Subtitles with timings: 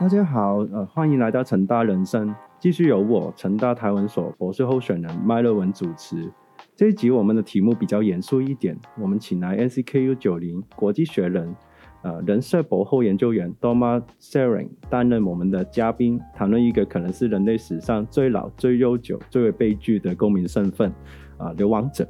[0.00, 6.32] 大家好，呃，欢迎来到成大人生，继续由我成大台文所博士候选人麦乐文主持。
[6.74, 11.54] 这一集我们的题目比较严肃一点，我们请来 NCKU 九零国际学人，
[12.00, 20.90] 呃，人社博后研究员 Doma Seren 担任我们的嘉宾，谈论一个可能是人类史上最老、最悠久、最为悲剧的公民身份，
[21.36, 22.08] 啊，流亡者。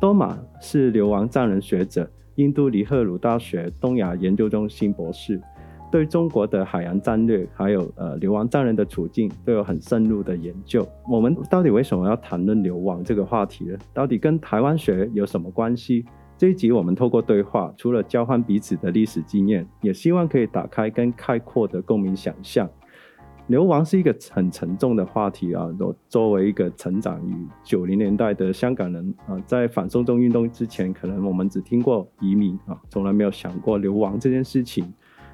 [0.00, 5.40] Doma 是流亡藏人学者，印度尼赫鲁大学东亚研究中心博士。
[5.92, 10.88] 对中国的海洋战略，还有呃流亡战人的处境，都有很深入的研究。
[11.08, 13.76] 我们到底为什么要谈论流亡这个话题呢？
[13.92, 16.06] 到底跟台湾学有什么关系？
[16.38, 22.68] 这一集我们透过对话，除了交换彼此的历史经验，也希望可以打开更开阔的共鸣想象。
[23.48, 25.68] 流亡是一个很沉重的话题啊！
[25.78, 34.92] 我作为一个成长于九零年代的香港人啊，在反送中运动之前，可能我们只听过移民啊，从来没有想过流亡这件事情。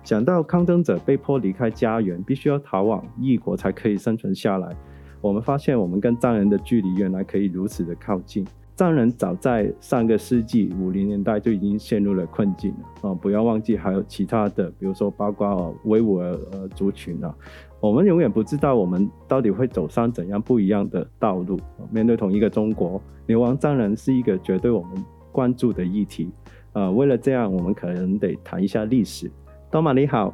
[0.09, 4.75] 想到抗争者被迫离开家园，必须要逃往异国才可以生存下来，
[5.21, 8.43] 我们发现我们跟藏人的距离原来可以如此的靠近。
[8.75, 13.15] 藏人早在上个世纪五零年代就已经陷入了困境了啊！
[13.17, 16.35] 不要忘记还有其他的，比如说包括维吾尔
[16.75, 17.35] 族群啊，
[17.79, 21.61] 我们永远不知道我们到底会走上怎样不一样的道路。
[21.91, 26.31] 面对同一个中国，流亡藏人是一个绝对我们关注的议题
[26.73, 26.91] 啊！
[26.91, 29.31] 为了这样，我们可能得谈一下历史。
[29.71, 30.33] 多玛你好，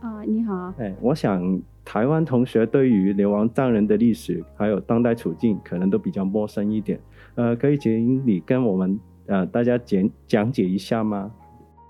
[0.00, 7.00] 啊你好，哎，我想台湾同学对于流亡藏人的历史还有当代处境可能都比较陌生一点，
[7.34, 11.28] 呃，可以请你跟我们呃大家讲讲解一下吗？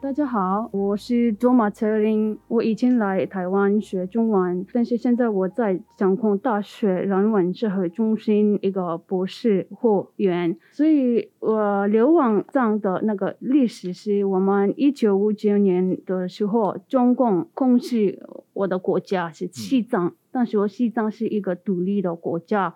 [0.03, 2.37] 大家好，我是卓玛车林。
[2.49, 10.59] 我以前来台湾学中文，但是现在我在香港大学人文社会中心一个博士或员。
[10.73, 22.75] 所以我流亡藏的那个历史是我们一九五九年的时候，中共控制我的国家是西藏，但是我西藏是一个独立的国家。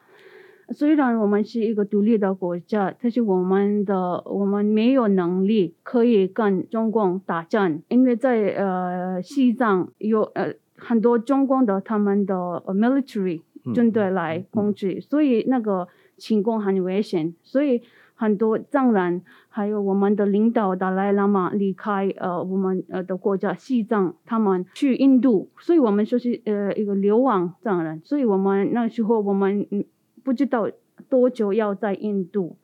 [0.70, 12.34] 虽然我们是一个独立的国家，但是我们的我们没有能力可以跟中共打仗，因为在呃西藏有呃很多中共的他们的
[12.66, 13.42] military
[13.74, 17.80] 军队来控制，所以那个情况很危险，所以
[18.16, 29.84] 很多藏人还有我们的领导达赖喇嘛离开呃我们呃的国家西藏，他们去印度，所以我们说是呃一个流亡藏人，所以我们那时候我们嗯。
[30.26, 30.68] 不知道
[31.08, 32.56] 多久要在印度，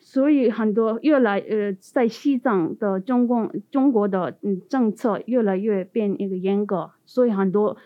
[0.00, 7.76] 所以很多越来呃，在西藏的中共中国的嗯政策越来越变一个严格，所以很多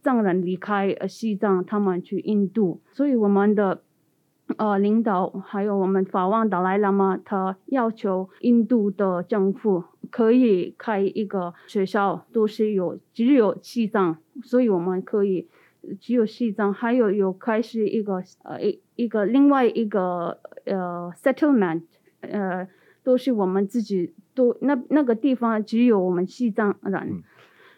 [0.00, 3.82] 藏人离开呃西藏，他们去印度，所以我们的
[4.58, 15.48] 呃领导还有我们法王达赖喇嘛，他要求印度的政府可以开一个学校，都是有只有西藏，所以我们可以。
[16.00, 21.82] 只有西藏，还有有开始一个呃一一个另外一个呃 settlement，
[22.20, 22.66] 呃
[23.02, 27.22] 都是我们自己都那那个地方只有我们西藏人，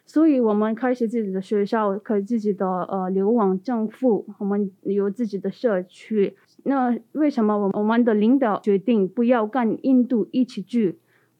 [0.04, 6.36] 所以我们开始自己的学校，开自己的呃流亡政府，我们有自己的社区。
[6.64, 10.94] 那为什么我我们的领导决定不要跟印度一起住？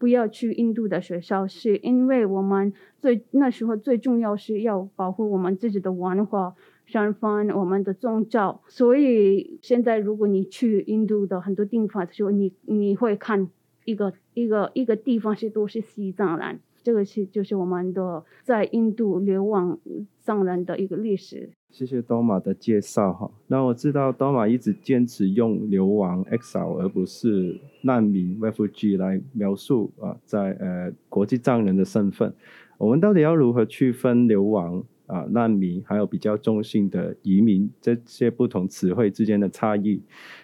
[0.04, 6.54] 不要去印度的学校，是因为我们最那时候最重要是要保护我们自己的文化、
[6.84, 8.60] 身份、我们的宗教。
[8.68, 13.48] 所以现在如果你去印度的很多地方的时候，你你会看
[13.86, 16.60] 一个一个一个地方是都是西藏人。
[16.84, 19.78] 这个是就是我们的在印度流亡
[20.20, 21.50] 藏人的一个历史。
[21.70, 23.30] 谢谢多玛的介绍哈。
[23.46, 32.32] 那我知道多玛一直坚持用流亡 XL 而不是难民 VFG 来描述啊，在呃国际藏人的身份。
[32.76, 40.02] 我们到底要如何区分流亡啊、难民，还有比较中性的移民这些不同词汇之间的差异？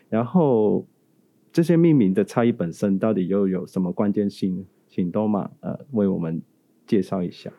[0.08, 0.86] 然后
[1.52, 4.64] 这些命名的差异本身到底又有什么关键性呢？
[4.90, 6.42] 请多玛呃为我们
[6.86, 7.52] 介绍一下。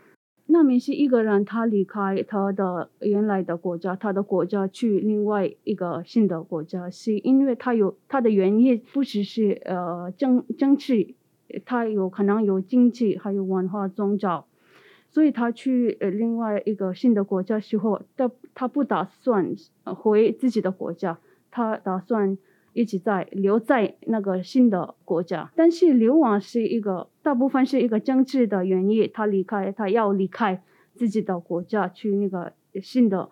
[0.47, 11.15] 难民是一个人，他离开他的原来的国家，他的国家去另外一个新的国家，是因为他有他的原因，不只是呃政政治，
[11.65, 14.45] 他有可能有经济，还有文化、宗教，
[15.09, 19.55] 所以他去呃另外一个新的国家时候，他他不打算
[19.85, 21.17] 回自己的国家，
[21.49, 22.37] 他打算。
[22.73, 30.61] 一直在留在那个新的国家，但是流亡是一个大部分是一个政治的原因，他离开，他要离开
[30.93, 33.29] 自己的国家去那个新的。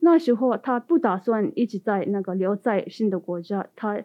[0.00, 4.02] 那时候他不打算一直在那个留在新的国家，他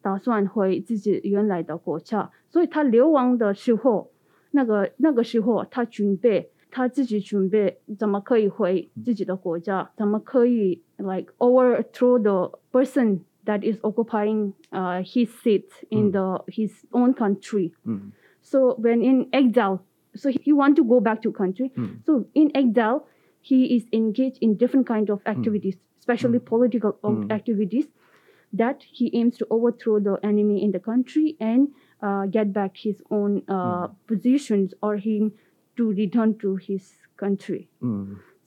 [0.00, 2.30] 打算回自己原来的国家。
[2.48, 4.10] 所以他流亡的时候，
[4.52, 16.12] 那个那个时候他准备他自己准备怎么可以回自己的国家，怎么可以 like overthrow the person that is occupying uh, his seat in mm.
[16.12, 17.72] the his own country.
[17.86, 18.12] Mm.
[18.42, 19.84] So when in exile,
[20.14, 21.72] so he, he want to go back to country.
[21.76, 22.04] Mm.
[22.04, 23.06] So in exile,
[23.40, 25.30] he is engaged in different kind of mm.
[25.30, 26.44] activities, especially mm.
[26.44, 27.30] political mm.
[27.32, 27.86] activities,
[28.52, 31.68] that he aims to overthrow the enemy in the country and
[32.02, 35.32] uh, get back his own uh, positions or him
[35.76, 37.68] to return to his country.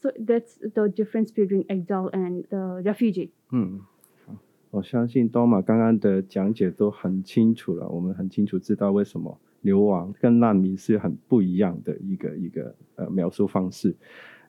[0.01, 3.31] So that's the difference between exile and the refugee.
[4.73, 13.95] 我相信多玛刚刚的讲解都很清楚了，我们很清楚知道为什么流亡跟难民是很不一样的一个一个呃描述方式。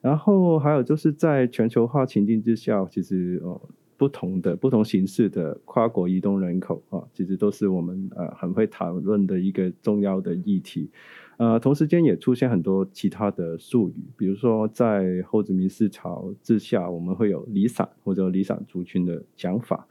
[0.01, 3.61] 然后还有就是在全球化情境之下，其实呃
[3.97, 10.89] 不同的不同形式的跨国移动人口啊，其实都是我们呃很会讨论的一个重要的议题。
[11.37, 19.85] 呃，同时间也出现很多其他的术语，比如说在后殖民思潮之下，我们会有离散或者离散族群的讲法。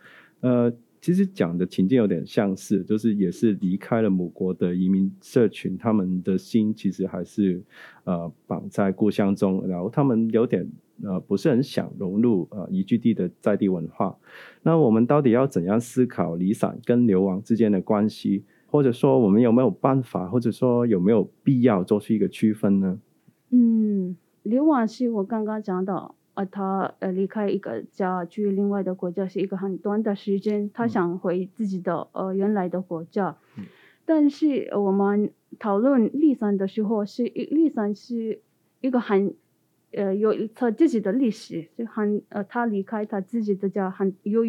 [0.44, 0.70] 呃，
[1.00, 7.62] 其实讲的情境有点相似，就是也是离开了母国的移民社群，他们的心其实还是
[8.04, 10.70] 呃绑在故乡中，然后他们有点
[11.02, 14.14] 呃不是很想融入呃宜居地的在地文化。
[14.62, 18.44] 那我们到底要怎样思考离散跟流亡之间的关系？
[18.66, 22.98] 或者说我们有没有办法，或者说有没有必要做出一个区分呢？
[23.50, 33.36] 嗯，流亡是我刚刚讲到，呃，他呃离开一个家去另外的国家是一个很短的时间，他嗯想回自己的呃原来的国家。
[33.56, 33.64] 嗯
[34.06, 38.40] 但是呃我们讨论立散的时候，是一立散是
[38.82, 39.34] 一个很
[39.92, 44.42] 呃有他自己的历史，就很呃他离开他自己的家很有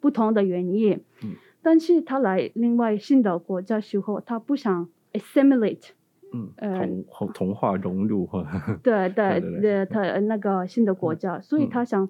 [0.00, 1.00] 不同的原因。
[1.22, 5.88] 嗯但是他来另外新的国家时候，他不想 assimilate。
[6.34, 8.44] 嗯，呃同同化融入或
[8.82, 11.84] 对对对他呃那个新的国家，所以嗯他。
[11.84, 12.08] 想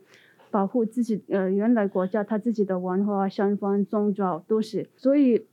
[0.51, 5.47] 保护自己呃原来国家他自己的文化、身份、宗教都是，所以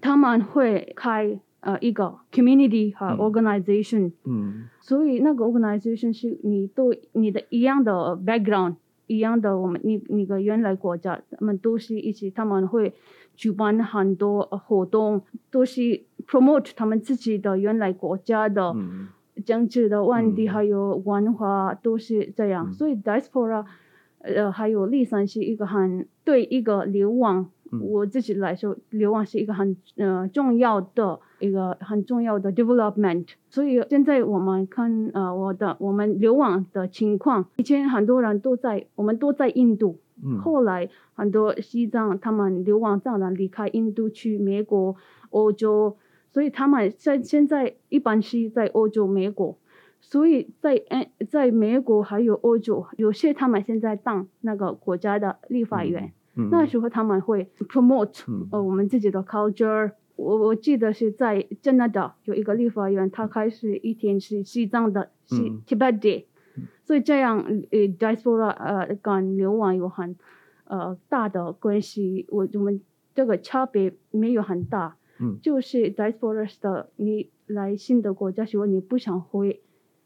[0.00, 3.18] 他们会开呃一个 community 和嗯。
[3.18, 4.68] organization，、嗯。
[4.80, 8.76] 所以那个 organization 是你都你的一样的 background。
[9.08, 12.94] 一样的，我们你你个原来国家，他们都是一起，他们会
[13.40, 15.80] 举办很多呃活动，都是
[16.26, 19.08] promote 他们自己的原来国家的嗯。
[19.46, 20.52] 政治的问题，嗯。
[20.52, 22.72] 还有文化都是这样，嗯。
[22.74, 23.64] 所以 diaspora，
[24.18, 27.80] 呃，还有立散是一个很对一个流亡，嗯。
[27.80, 33.28] 我自己来说，流亡是一个很呃重要的一个很重要的 development。
[33.48, 40.38] 所以现在我们看呃我的我们流亡的情况，以前很多人都在我们都在印度，嗯。
[40.38, 44.96] 后来很多西藏他们流亡藏人离开印度去美国、
[45.30, 45.96] 欧洲，
[46.30, 49.56] 所以他们现现在一般是在欧洲、美国，
[50.00, 58.48] 所以在呃在美国还有欧洲，有些他们现在当那个国家的立法员，嗯那时候他们会 promote 嗯。
[58.52, 59.92] 呃我们自己的 culture。
[60.16, 65.62] 我我记得是在加拿大有一个立法员，他开始一天是西藏的，是嗯。
[65.66, 66.24] Tibet Day，、
[66.90, 67.38] 所以这样
[67.70, 70.16] 呃 diaspora 呃跟流亡有很
[70.64, 72.80] 呃大的关系，我我们
[73.14, 79.62] 这个差别没有很大，嗯就是 diaspora 的你来新的国家时候，你不想回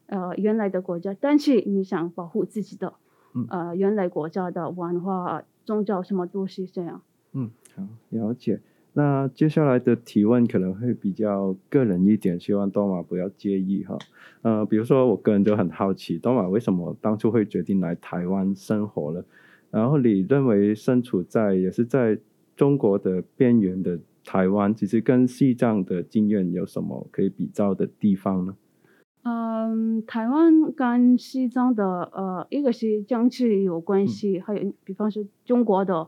[0.09, 2.93] 呃原来的国家，但是你想保护自己的、
[3.33, 7.01] 嗯呃原来国家的文化、宗教什么都是这样。
[7.33, 8.61] 嗯，好，了解。
[8.97, 13.99] 那接下来的提问可能会比较个人一点，希望多玛不要介意哈。
[14.43, 19.25] 呃，比如说我个人就很好奇，多玛为什么当初会决定来台湾生活了？
[19.71, 22.17] 然后你认为身处在也是在
[22.55, 28.55] 中国的边缘的台湾，其实跟西藏的经验有什么可以比较的地方呢？
[29.25, 36.07] 嗯，台湾跟西藏的呃，一个是政治有关系，还有比方说中国的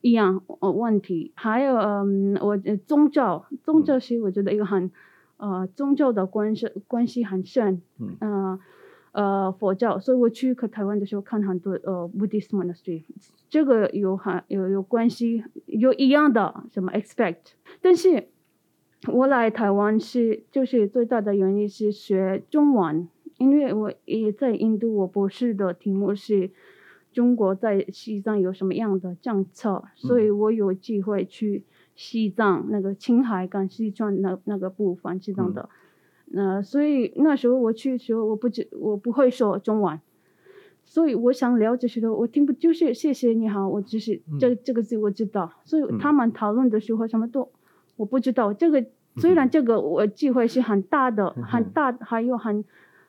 [0.00, 4.90] 一样呃问题，还有嗯，我呃宗教，宗教是我觉得一个很
[5.36, 8.16] 呃宗教的关系关系很深，嗯。
[8.20, 8.60] 呃
[9.12, 13.02] 呃佛教，所以我去看台湾的时候看很多呃 Buddhist monastery，
[13.48, 18.28] 这个有很有有关系，有一样的什么 expect，但是。
[19.08, 26.50] 我来台湾是就是最大的原因是学中文，因为我也在印度，我博士的题目是
[27.12, 31.64] 中国在西藏有什么样的政策，所以我有机会去
[31.94, 35.68] 西藏那个青海跟西藏那那个部分西藏的，
[36.34, 40.00] 呃，所以那时候我去的时候，我不知我不会说中文。
[40.82, 47.48] 所以我想了解时候，我听不就是谢谢你好，我只是这这个字我知道，所以他们讨论的时候什么都
[47.96, 48.52] 我不知道。
[48.52, 48.84] 这 个
[49.16, 52.64] 虽然这个我机会是很大的，很大，还有很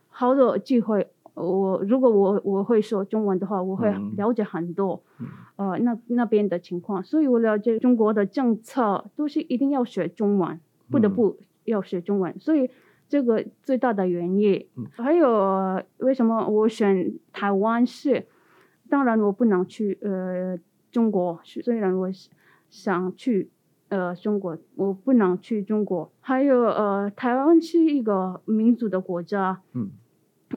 [0.09, 1.07] 好的机会。
[1.33, 4.13] 我如果我我会说中文的话，我会嗯。
[4.17, 5.27] 了解很多，嗯。
[5.55, 10.59] 呃，那那边的情况，所以我了解中国的政策都是一定要学中文，
[10.89, 11.13] 不得嗯。
[11.13, 12.69] 不要学中文，所以
[13.07, 14.65] 这个最大的原因。
[14.75, 14.85] 嗯。
[14.91, 18.25] 还有呃为什么我选台湾是，
[18.89, 20.57] 当然我不能去呃
[20.91, 22.09] 中国，虽然我
[22.69, 23.49] 想去
[23.89, 26.11] 呃中国，我不能去中国。
[26.19, 29.91] 还有呃台湾是一个民主的国家，嗯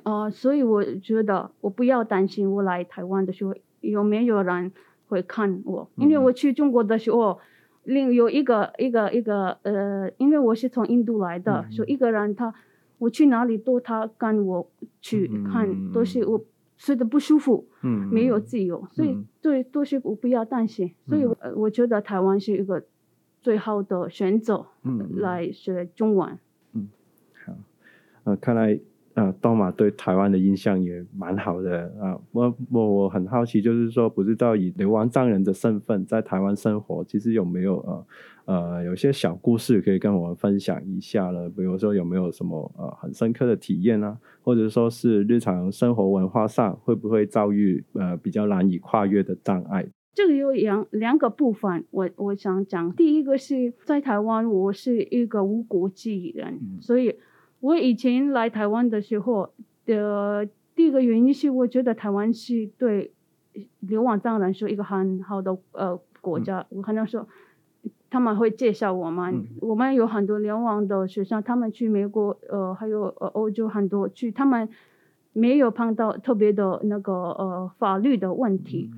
[0.02, 4.72] 呃，所以我觉得我不要担心我来台湾的时候有没有人
[5.08, 6.24] 会看我，因为嗯。
[6.24, 7.38] 我去中国的时候，
[7.84, 12.52] 另有一个一个一个呃，因为我是从印度来的，嗯所以一个人他
[12.98, 14.68] 我去哪里都他跟我
[15.00, 16.44] 去看，嗯都是我
[16.76, 19.26] 睡得不舒服，嗯，没有自由，所以嗯。
[19.40, 22.82] 对都是我不要担心，所以呃我觉得台湾是一个
[23.42, 25.20] 最好的选择嗯嗯。
[25.20, 26.38] 来学中文。
[26.72, 26.88] 嗯
[27.44, 27.52] 好，
[28.24, 28.80] 呃，看来
[29.14, 38.06] 呃，东马对台湾的印象也蛮好的啊、我我我很好奇，就是说，不知道以流亡藏人的身份在台湾生活，其实有没有呃
[38.46, 41.48] 呃有些小故事可以跟我们分享一下呢？
[41.48, 49.86] 比如说有没有什么呃很深刻的体验啊，或者说是日常生活文化上会不会遭遇呃比较难以跨越的障碍？
[50.12, 52.92] 这个有两两个部分，我我想讲。
[52.94, 57.14] 第一个是在台湾，我是一个无国籍人，嗯所以
[57.64, 59.50] 我以前来台湾的时候
[59.86, 63.10] 的第一个原因是，我觉得台湾是对
[63.80, 66.66] 流亡藏人是一个很好的呃国家。
[66.68, 67.26] 我可能说
[68.10, 74.68] 他们会介绍我们，嗯我们有很多流亡的学生，他们去美国呃还有呃欧洲很多去，他们
[75.32, 78.90] 没有碰到特别的那个呃法律的问题。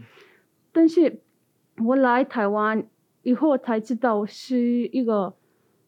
[0.72, 1.20] 但是
[1.84, 2.84] 我来台湾
[3.22, 5.34] 以后才知道是一个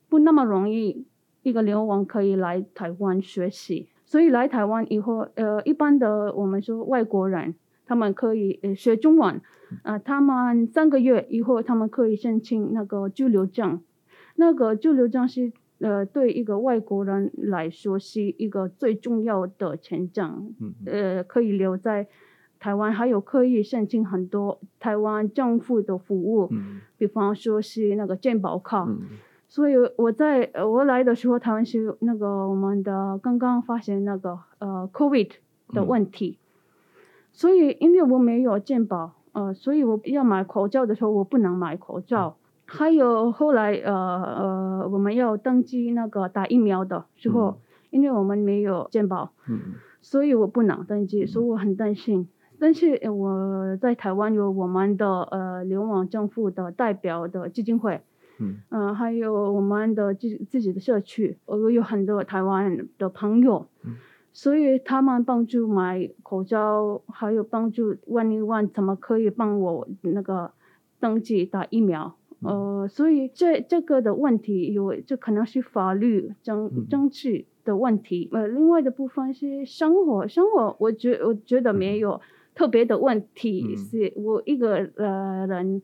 [0.08, 1.07] 不那么容易，
[1.49, 3.88] 一个流亡可以来台湾学习。
[4.05, 9.38] 所以来台湾以后，呃，一般的我们说外国人，他们可以呃学中文，
[9.83, 13.83] 啊、他们三个月以后，他们可以申请那个居留证。
[14.37, 22.07] 那个居留证是呃对一个外国人来说是一个最重要的签证，嗯呃，可以留在
[22.59, 28.87] 台湾，还有可以申请很多台湾政府的服务，嗯比方说是那个健保卡。
[28.88, 29.00] 嗯
[29.49, 35.31] 所以我在呃我来的时候，台湾是那个我们的刚刚发现那个呃 COVID
[35.73, 36.38] 的问题，
[37.33, 42.37] 所以因为我没有健保，呃，所以我要买口罩的时候我不能买口罩。
[42.67, 47.57] 还有后来呃呃我们要登记那个打疫苗的时候，嗯。
[47.90, 52.28] 因为我们没有健保，嗯所以我不能登记，所以我很担心。
[52.59, 58.02] 但是呃我在台湾有我们的呃流亡政府的代表的基金会，
[58.38, 58.57] 嗯。
[58.71, 63.97] 嗯、还有我们的自自己的社区，我有很多台湾的朋友，嗯。
[64.33, 70.52] 所以他们帮助买口罩，还有帮助问一问怎么可以帮我那个
[71.00, 72.14] 登记打疫苗。
[72.40, 76.37] 呃，所以这这个的问题有，这可能是法律嗯。
[76.42, 78.28] 政政治的问题。
[78.30, 82.21] 呃，另外的部分是生活，生活我觉我觉得没有
[82.54, 83.76] 特别的问题，嗯。
[83.76, 85.83] 是我一个呃人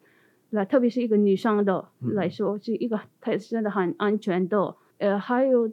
[0.54, 4.76] 来，特别是一个女生的嗯来说，是一个它真的很安全的。
[4.98, 5.70] 呃，还有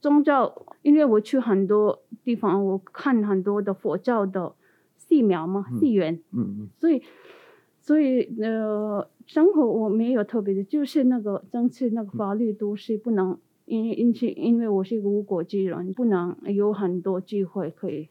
[0.00, 4.54] 宗教，因为我去很多地方，我看很多的佛教的
[4.96, 7.02] 寺庙嘛，嗯寺院，嗯嗯所以，
[7.80, 18.08] 所以呃，生活我没有特别的，就是那个争取那个法律都是不能，因因此因为我是一个无国籍人，不能有很多机会可以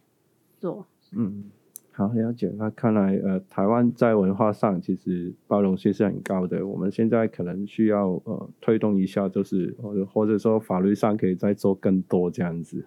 [0.58, 0.88] 做。
[1.15, 1.51] 嗯，
[1.95, 2.51] 好了解。
[2.57, 6.65] 那看来呃，台湾在文化上其实包容性是很高的。
[6.65, 12.83] 我们现在可能需要呃推动一下，就是或者或者说法律上可以再做更多这样子。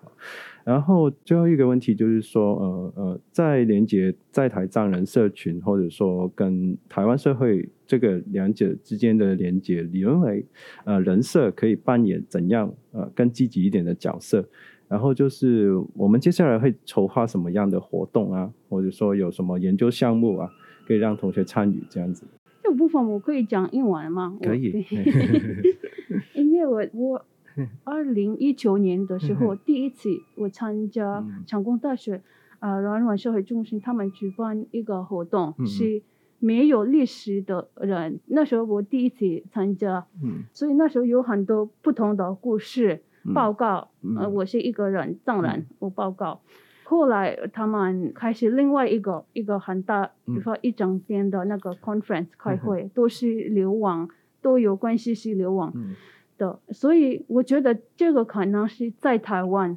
[0.64, 10.44] 然后最后一个问题就是说，呃呃，在连接在台藏人社群，或者说跟台湾社会这个两者之间的连接，你认为
[10.84, 14.48] 呃人社可以扮演怎样呃更积极一点的角色？
[14.88, 20.50] 然后就是我们接下来会筹划什么样的活动啊，或者说有什么研究项目啊，
[20.86, 22.26] 可以让同学参与这样子。
[22.62, 24.36] 这部分我可以讲英文吗？
[24.42, 24.84] 可以。
[26.34, 27.24] 因为我我
[27.84, 31.44] 二零一九年的时候 第一次我参加嗯。
[31.46, 32.22] 成功大学
[32.58, 36.02] 啊软软社会中心他们举办一个活动，是
[36.38, 40.44] 没有历史的人，那时候我第一次参加，嗯。
[40.52, 43.00] 所以那时候有很多不同的故事嗯
[43.34, 43.88] 报告。
[44.02, 44.16] 嗯。
[44.16, 45.66] 呃，我是一个人藏人，嗯。
[45.80, 46.40] 我报告。
[46.84, 54.08] 后来他们开始另外一个一个很大，比如说一整天的那个 conference 开会，都是流亡，
[54.40, 55.96] 都有关系是流亡嗯。
[56.38, 56.60] 的。
[56.70, 59.76] 所以我觉得这个可能是在台湾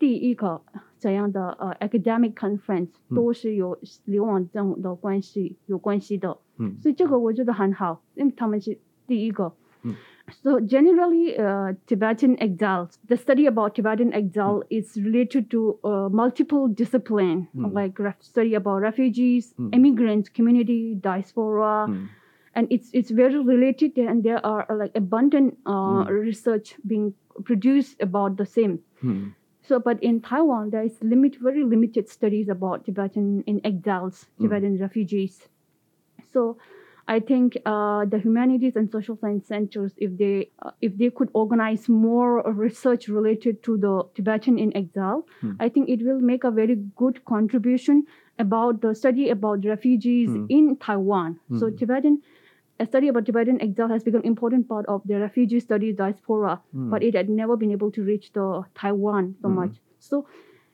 [0.00, 0.60] 第一个
[0.98, 3.14] 这样的呃 academic conference 嗯。
[3.14, 6.74] 都是有流亡症的关系有关系的，嗯。
[6.80, 8.76] 所以这个我觉得很好，因为他们是
[9.06, 9.52] 第一个。
[9.84, 9.94] 嗯
[10.30, 16.68] So generally, uh, Tibetan exiles, the study about Tibetan exile is related to uh, multiple
[16.68, 17.72] discipline, Mm.
[17.72, 19.74] like ref- study about refugees, Mm.
[19.74, 22.08] immigrants, community, diaspora, 嗯
[22.54, 26.08] and it's it's very related and there are uh, like abundant uh, Mm.
[26.28, 28.78] research being produced about the same.
[29.02, 29.32] 嗯
[29.68, 34.42] So, but in Taiwan, there is limit, very limited studies about Tibetan in exiles, Mm.
[34.42, 35.34] Tibetan refugees.
[36.32, 36.56] So,
[37.12, 41.30] I think uh, the humanities and social science centers, if they uh, if they could
[41.42, 45.54] organize more research related to the Tibetan in exile, Mm.
[45.66, 48.02] I think it will make a very good contribution
[48.44, 50.46] about the study about refugees Mm.
[50.58, 51.38] in Taiwan.
[51.60, 51.78] So, Mm.
[51.78, 52.20] Tibetan.
[52.82, 56.90] A study about Tibetan exile has become important part of the refugee studies diaspora 嗯
[56.92, 58.44] but it had never been able to reach the
[58.82, 59.54] Taiwan so Mm.
[59.60, 59.80] much.
[59.98, 60.20] So,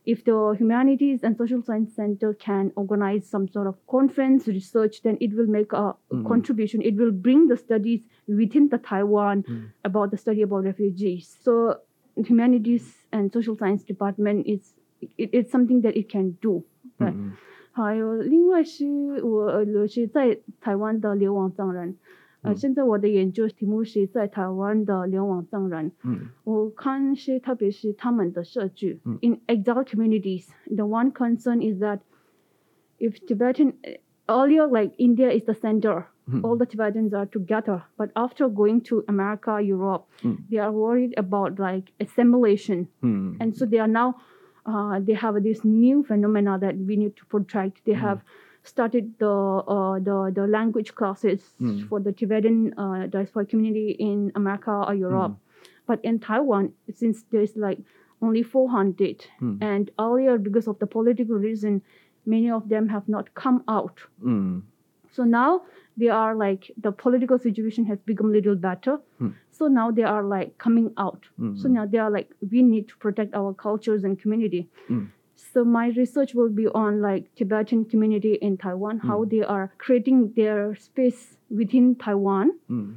[0.06, 5.18] if the humanities and social science center can organize some sort of conference research, then
[5.20, 6.26] it will make a Mm.
[6.26, 6.82] contribution.
[6.82, 9.72] It will bring the studies within the Taiwan Mm.
[9.84, 11.38] about the study about refugees.
[11.44, 11.76] So,
[12.16, 14.74] humanities and social science department is
[15.18, 16.64] it, it's something that it can do.
[16.98, 17.32] 对嗯
[17.72, 18.86] 还有另外是
[19.24, 21.96] 我呃是在台湾的流亡藏人，
[22.44, 25.92] 呃，嗯现在我的研究题目是在台湾的流亡藏人。
[26.04, 29.00] 嗯我看是特别是他们的社区。
[29.06, 32.00] 嗯 In exile communities, the one concern is that
[33.00, 33.74] if Tibetan
[34.28, 38.82] earlier like India is the center, 嗯 all the Tibetans are together, but after going
[38.84, 40.38] to America, Europe, Mm.
[40.50, 44.14] they are worried about like assimilation, 嗯 and so they are now
[44.66, 47.84] uh, they have this new phenomena that we need to protect.
[47.86, 48.02] They Mm.
[48.06, 48.20] have
[48.65, 49.31] started the
[49.75, 51.89] uh, the the language classes Mm.
[51.89, 55.35] for the Tibetan uh, diaspora community in America or Europe.
[55.87, 57.79] But in Taiwan, since there's like
[58.23, 59.59] only 400, Mm.
[59.61, 61.83] and earlier because of the political reason,
[62.27, 63.97] many of them have not come out.
[64.23, 64.63] 嗯
[65.17, 65.63] So now
[65.97, 68.95] they are like the political situation has become a little better.
[69.21, 69.35] Mm.
[69.59, 71.29] So now they are like coming out.
[71.39, 74.63] 嗯 So now they are like we need to protect our cultures and community
[75.54, 75.54] Mm.
[75.54, 79.30] So my research will be on like Tibetan community in Taiwan, how Mm.
[79.30, 82.52] they are creating their space within Taiwan.
[82.68, 82.96] 嗯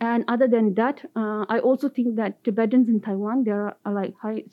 [0.00, 4.14] And other than that, uh, I also think that Tibetans in Taiwan, there are like
[4.18, 4.44] 还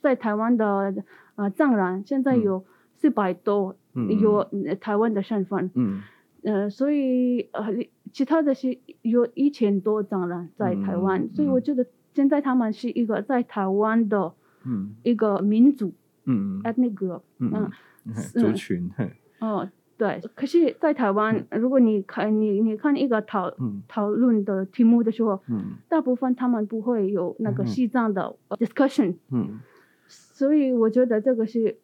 [0.00, 0.94] 在台湾的
[1.36, 2.64] 呃藏人现在嗯有
[2.96, 4.36] 四百多嗯有
[4.66, 6.00] 呃台湾的身份，嗯
[6.42, 7.74] 呃，所以呃
[8.12, 14.32] 其他的是有一千多藏人在台湾，嗯所以我觉得现在他们是一个在台湾的
[14.64, 15.92] 嗯一个民族
[16.25, 17.71] 嗯 ethnic group，嗯嗯。
[18.05, 20.21] 嗯，是 族群，嘿 哦，对。
[20.35, 23.83] 可是，在台湾，如果你看你你看一个讨嗯。
[23.87, 25.75] 讨论的题目的时候，嗯。
[25.89, 29.59] 大部分他们不会有那个嗯西藏的呃 discussion，、嗯。
[30.07, 31.77] 所以我觉得这个是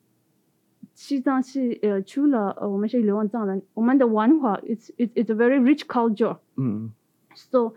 [0.94, 6.38] 西藏是呃除了呃我们是流亡藏人，我们的文化 it's it's it's a very rich culture。
[6.56, 6.92] 嗯。
[7.36, 7.74] So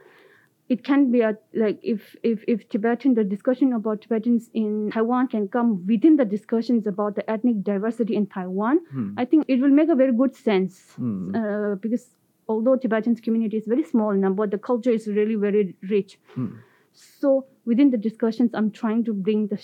[0.68, 5.28] it can be a, like if, if if Tibetan the discussion about Tibetans in Taiwan
[5.28, 8.80] can come within the discussions about the ethnic diversity in Taiwan.
[8.90, 9.14] Hmm.
[9.16, 11.34] I think it will make a very good sense hmm.
[11.34, 12.10] uh, because
[12.48, 16.18] although Tibetan's community is very small number, the culture is really very rich.
[16.34, 16.56] Hmm.
[16.92, 19.56] So within the discussions, I'm trying to bring the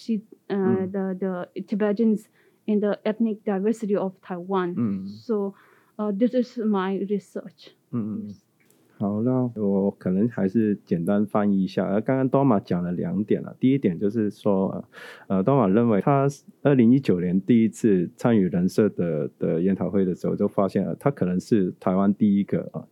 [0.48, 2.28] uh, the the Tibetans
[2.66, 5.06] in the ethnic diversity of Taiwan.
[5.22, 5.54] So
[5.98, 7.70] uh, this is my research.
[7.92, 8.43] Yes.
[8.96, 11.84] 好，那我可能还是简单翻译一下。
[11.84, 14.84] 呃，刚刚多玛讲了两点了，第一点就是说，
[15.26, 16.28] 呃，多玛认为他
[16.62, 22.86] 二零一九年第一次参与人社的的研讨会的时候，就发现了他可能是台湾第一个啊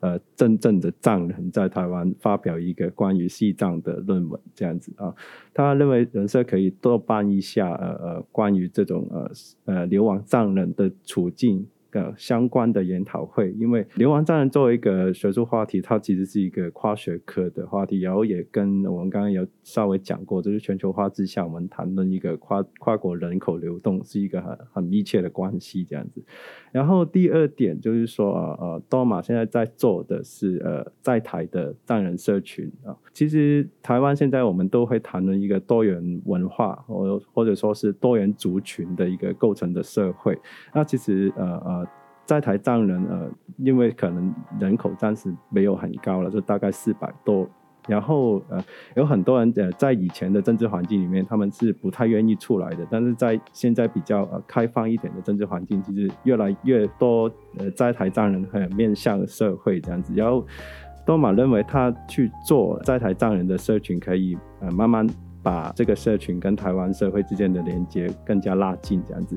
[0.00, 5.12] 呃真正的藏人在台湾发表一个关于西藏的论文这样子啊。
[5.52, 9.30] 他认为人社可以多办一下呃呃关于这种呃
[9.64, 11.66] 呃流亡藏人的处境。
[11.92, 26.22] 呃，相关的研讨会，因为流亡藏人作为一个学术话题，它其实是一个跨学科的话题，然后也跟我们刚刚有稍微讲过，就是全球化之下，我们谈论一个跨跨国人口流动是一个很很密切的关系这样子。
[26.70, 40.38] 然后第二点就是说，呃呃，多玛现在在做的是呃在台的藏人社群啊、其实台湾现在我们都会谈论一个多元文化，或或者说是多元族群的一个构成的社会。
[40.72, 41.86] 那其实呃呃，
[42.24, 47.48] 在台藏人呃，因为可能人口暂时没有很高了，就大概四百多。
[47.88, 48.62] 然后呃，
[48.94, 52.86] 有很多人呃，在以前的政治环境里面，他们是不太愿意出来的。
[52.90, 60.12] 但是在现在比较呃开放一点的政治环境，其实越来越多呃在台藏人很面向社会这样子。
[60.14, 60.46] 然后
[61.10, 65.04] 多玛认为他去做在台藏人的社群，可以呃慢慢
[65.42, 69.36] 把这个社群跟台湾社会之间的连接更加拉近，这样子。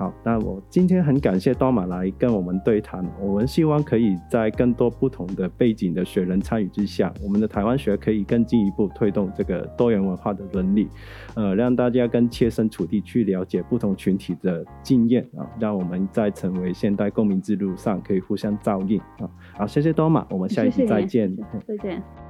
[0.00, 3.04] 好，那我今天很感谢多马来跟我们对谈。
[3.20, 10.88] 我们希望可以在更多不同的背景的学人参与之下，我们的台湾学可以更进一步推动这个多元文化的伦理，
[11.34, 19.28] 呃，让大家更切身处地去了解不同群体的经验啊，让我们在成为现代公民之路上可以互相照应啊。
[19.52, 21.36] 好，谢谢多马，我们下一期再见。
[21.68, 22.29] 再见。